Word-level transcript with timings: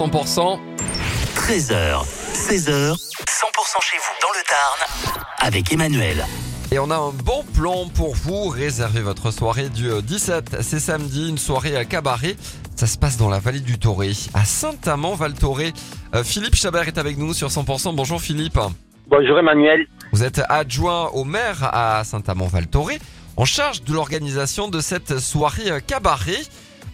100%. 0.00 0.58
13h, 1.36 2.04
16h, 2.32 2.94
100% 2.94 2.96
chez 3.82 3.98
vous 3.98 4.14
dans 4.22 4.32
le 4.32 4.42
Tarn 4.48 5.24
avec 5.40 5.70
Emmanuel. 5.74 6.24
Et 6.72 6.78
on 6.78 6.90
a 6.90 6.96
un 6.96 7.10
bon 7.10 7.44
plan 7.54 7.86
pour 7.94 8.14
vous. 8.14 8.48
Réservez 8.48 9.02
votre 9.02 9.30
soirée 9.30 9.68
du 9.68 9.90
euh, 9.90 10.00
17. 10.00 10.62
C'est 10.62 10.80
samedi, 10.80 11.28
une 11.28 11.36
soirée 11.36 11.76
à 11.76 11.84
cabaret. 11.84 12.36
Ça 12.76 12.86
se 12.86 12.96
passe 12.96 13.18
dans 13.18 13.28
la 13.28 13.40
vallée 13.40 13.60
du 13.60 13.78
Toré, 13.78 14.12
à 14.32 14.46
Saint-Amand-Val-Toré. 14.46 15.74
Euh, 16.14 16.24
Philippe 16.24 16.54
Chabert 16.54 16.88
est 16.88 16.96
avec 16.96 17.18
nous 17.18 17.34
sur 17.34 17.48
100%. 17.48 17.94
Bonjour 17.94 18.22
Philippe. 18.22 18.58
Bonjour 19.08 19.38
Emmanuel. 19.38 19.86
Vous 20.12 20.24
êtes 20.24 20.40
adjoint 20.48 21.08
au 21.08 21.24
maire 21.24 21.58
à 21.74 22.04
Saint-Amand-Val-Toré, 22.04 22.98
en 23.36 23.44
charge 23.44 23.82
de 23.82 23.92
l'organisation 23.92 24.68
de 24.68 24.80
cette 24.80 25.18
soirée 25.18 25.70
euh, 25.70 25.80
cabaret. 25.86 26.40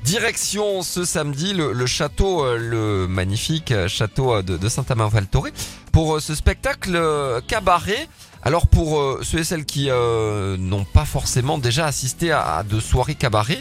Direction 0.06 0.82
ce 0.82 1.02
samedi 1.02 1.52
le, 1.52 1.84
château, 1.86 2.44
euh, 2.44 2.58
le 2.58 3.08
magnifique 3.08 3.72
euh, 3.72 3.88
château 3.88 4.36
euh, 4.36 4.42
de, 4.42 4.68
Saint-Amand-Val-Toré, 4.68 5.50
pour 5.92 6.20
ce 6.20 6.32
spectacle 6.36 6.96
cabaret. 7.48 8.06
Alors 8.44 8.68
pour 8.68 9.18
ceux 9.22 9.40
et 9.40 9.44
celles 9.44 9.64
qui 9.64 9.88
n'ont 9.88 10.84
pas 10.84 11.04
forcément 11.04 11.58
déjà 11.58 11.86
assisté 11.86 12.30
à, 12.30 12.62
de 12.62 12.78
soirées 12.78 13.16
cabaret, 13.16 13.58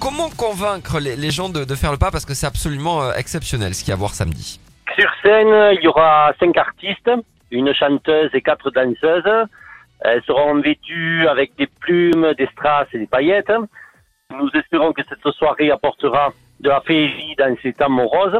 comment 0.00 0.30
convaincre 0.30 0.98
les, 0.98 1.30
gens 1.30 1.48
de, 1.48 1.74
faire 1.76 1.92
le 1.92 1.98
pas? 1.98 2.10
Parce 2.10 2.24
que 2.24 2.34
c'est 2.34 2.48
absolument 2.48 3.12
exceptionnel 3.12 3.72
ce 3.74 3.84
qu'il 3.84 3.90
y 3.90 3.92
a 3.92 3.94
à 3.94 3.98
voir 3.98 4.14
samedi. 4.14 4.58
Sur 4.98 5.08
scène, 5.22 5.76
il 5.78 5.80
y 5.82 5.86
aura 5.86 6.32
cinq 6.40 6.56
artistes, 6.56 7.10
une 7.52 7.72
chanteuse 7.72 8.30
et 8.34 8.40
quatre 8.40 8.72
danseuses. 8.72 9.46
Elles 10.00 10.22
seront 10.26 10.60
vêtues 10.60 11.28
avec 11.28 11.54
des 11.56 11.68
plumes, 11.68 12.34
des 12.36 12.48
strass 12.48 12.88
et 12.94 12.98
des 12.98 13.06
paillettes. 13.06 13.52
Nous 14.30 14.50
cette 15.22 15.34
soirée 15.34 15.70
apportera 15.70 16.32
de 16.60 16.68
la 16.68 16.80
féerie 16.80 17.34
dans 17.38 17.54
ces 17.62 17.72
temps 17.72 17.90
moroses. 17.90 18.38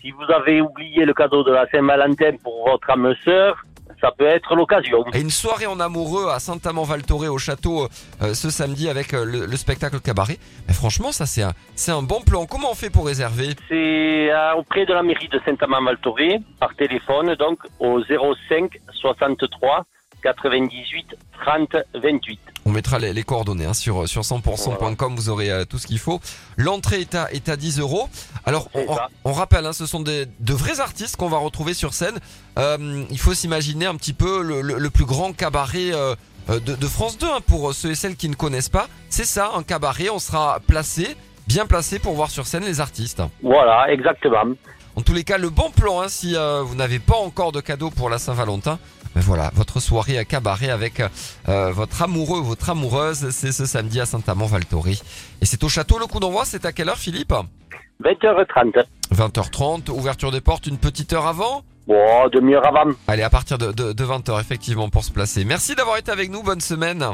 Si 0.00 0.10
vous 0.12 0.32
avez 0.32 0.60
oublié 0.60 1.04
le 1.04 1.12
cadeau 1.12 1.42
de 1.42 1.52
la 1.52 1.66
Saint-Valentin 1.68 2.36
pour 2.42 2.68
votre 2.68 2.88
âme 2.90 3.14
sœur, 3.24 3.56
ça 4.00 4.12
peut 4.16 4.26
être 4.26 4.54
l'occasion. 4.54 5.04
Et 5.12 5.20
une 5.20 5.30
soirée 5.30 5.66
en 5.66 5.80
amoureux 5.80 6.28
à 6.30 6.38
Saint-Amand-Val-Toré 6.38 7.26
au 7.28 7.38
château 7.38 7.88
euh, 8.22 8.32
ce 8.34 8.48
samedi 8.50 8.88
avec 8.88 9.12
euh, 9.12 9.24
le, 9.24 9.46
le 9.46 9.56
spectacle 9.56 9.98
cabaret. 10.00 10.38
Mais 10.68 10.74
franchement, 10.74 11.10
ça 11.10 11.26
c'est 11.26 11.42
un, 11.42 11.52
c'est 11.74 11.90
un 11.90 12.02
bon 12.02 12.20
plan. 12.20 12.46
Comment 12.46 12.70
on 12.70 12.74
fait 12.74 12.90
pour 12.90 13.06
réserver? 13.06 13.56
C'est 13.68 14.30
euh, 14.30 14.54
auprès 14.54 14.86
de 14.86 14.92
la 14.92 15.02
mairie 15.02 15.28
de 15.28 15.40
Saint-Amand-Valtoré, 15.44 16.38
par 16.60 16.74
téléphone, 16.76 17.34
donc 17.34 17.58
au 17.80 18.00
05 18.04 18.78
63 18.92 19.84
98 20.22 21.16
30 21.44 21.76
28. 21.94 22.40
On 22.68 22.72
mettra 22.72 22.98
les, 22.98 23.14
les 23.14 23.22
coordonnées 23.22 23.64
hein, 23.64 23.72
sur, 23.72 24.06
sur 24.06 24.20
100%.com, 24.20 25.16
vous 25.16 25.30
aurez 25.30 25.50
euh, 25.50 25.64
tout 25.64 25.78
ce 25.78 25.86
qu'il 25.86 25.98
faut. 25.98 26.20
L'entrée 26.58 27.00
est 27.00 27.14
à, 27.14 27.32
est 27.32 27.48
à 27.48 27.56
10 27.56 27.80
euros. 27.80 28.10
Alors, 28.44 28.68
on, 29.24 29.32
rappelle, 29.32 29.64
hein, 29.64 29.72
ce 29.72 29.86
sont 29.86 30.00
des, 30.00 30.26
de 30.40 30.52
vrais 30.52 30.78
artistes 30.78 31.16
qu'on 31.16 31.30
va 31.30 31.38
retrouver 31.38 31.72
sur 31.72 31.94
scène. 31.94 32.18
Euh, 32.58 33.04
il 33.10 33.18
faut 33.18 33.32
s'imaginer 33.32 33.86
un 33.86 33.94
petit 33.94 34.12
peu 34.12 34.42
le, 34.42 34.60
le- 34.60 34.76
le 34.76 34.90
plus 34.90 35.06
grand 35.06 35.32
cabaret 35.34 35.92
euh, 35.94 36.14
euh, 36.50 36.60
de, 36.60 36.74
de 36.74 36.86
France 36.86 37.16
2 37.16 37.26
hein, 37.26 37.38
pour 37.46 37.72
ceux 37.72 37.92
et 37.92 37.94
celles 37.94 38.16
qui 38.16 38.28
ne 38.28 38.34
connaissent 38.34 38.68
pas. 38.68 38.86
C'est 39.08 39.24
ça, 39.24 39.52
un 39.56 39.62
cabaret, 39.62 40.10
on 40.10 40.18
sera 40.18 40.60
placé, 40.66 41.16
bien 41.46 41.64
placé 41.64 41.98
pour 41.98 42.12
voir 42.16 42.30
sur 42.30 42.46
scène 42.46 42.64
les 42.66 42.82
artistes. 42.82 43.22
Voilà, 43.42 43.90
exactement. 43.90 44.44
En 44.98 45.02
tous 45.02 45.12
les 45.12 45.22
cas, 45.22 45.38
le 45.38 45.48
bon 45.48 45.70
plan, 45.70 46.00
hein, 46.00 46.08
si 46.08 46.34
euh, 46.34 46.60
vous 46.64 46.74
n'avez 46.74 46.98
pas 46.98 47.14
encore 47.14 47.52
de 47.52 47.60
cadeau 47.60 47.88
pour 47.88 48.10
la 48.10 48.18
Saint-Valentin, 48.18 48.80
ben 49.14 49.20
voilà, 49.20 49.52
votre 49.54 49.78
soirée 49.78 50.18
à 50.18 50.24
cabaret 50.24 50.70
avec 50.70 51.00
euh, 51.48 51.70
votre 51.70 52.02
amoureux, 52.02 52.40
votre 52.40 52.70
amoureuse, 52.70 53.30
c'est 53.30 53.52
ce 53.52 53.64
samedi 53.64 54.00
à 54.00 54.06
Saint-Amand-Val-Toré. 54.06 54.98
Et 55.40 55.46
c'est 55.46 55.62
au 55.62 55.68
château, 55.68 56.00
le 56.00 56.06
coup 56.06 56.18
d'envoi, 56.18 56.44
c'est 56.44 56.64
à 56.64 56.72
quelle 56.72 56.88
heure 56.88 56.98
Philippe? 56.98 57.32
20h30. 58.02 58.86
20h30, 59.14 59.90
ouverture 59.90 60.32
des 60.32 60.40
portes 60.40 60.66
une 60.66 60.78
petite 60.78 61.12
heure 61.12 61.28
avant? 61.28 61.62
Bon, 61.86 62.28
demi-heure 62.32 62.66
avant. 62.66 62.90
Allez, 63.06 63.22
à 63.22 63.30
partir 63.30 63.56
de, 63.56 63.70
de, 63.70 63.92
de 63.92 64.04
20h, 64.04 64.40
effectivement, 64.40 64.88
pour 64.88 65.04
se 65.04 65.12
placer. 65.12 65.44
Merci 65.44 65.76
d'avoir 65.76 65.98
été 65.98 66.10
avec 66.10 66.28
nous, 66.28 66.42
bonne 66.42 66.60
semaine 66.60 67.06